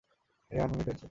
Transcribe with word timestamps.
রেহান 0.51 0.69
অনেক 0.69 0.85
হয়েছে। 0.87 0.99